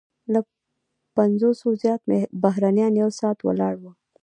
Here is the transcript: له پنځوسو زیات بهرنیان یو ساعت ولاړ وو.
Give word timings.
له 0.33 0.39
پنځوسو 1.15 1.67
زیات 1.81 2.01
بهرنیان 2.43 2.93
یو 3.01 3.09
ساعت 3.19 3.39
ولاړ 3.43 3.73
وو. 3.79 3.91